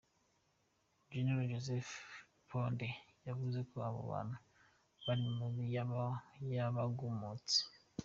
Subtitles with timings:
[1.11, 1.91] Generali Joseph
[2.49, 2.89] Ponde
[3.27, 4.37] yavuze ko abo bantu
[5.05, 5.65] bari mu migwi
[6.55, 7.57] y'abagumutsi.